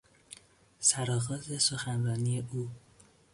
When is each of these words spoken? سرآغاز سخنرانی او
سرآغاز 0.89 1.49
سخنرانی 1.67 2.37
او 2.53 2.63